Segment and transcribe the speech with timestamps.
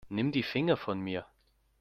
[0.09, 1.27] Nimm die Finger von mir.